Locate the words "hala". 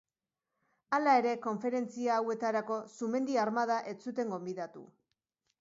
0.97-1.13